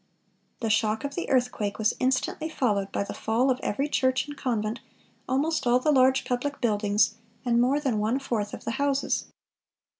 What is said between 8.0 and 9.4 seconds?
fourth of the houses.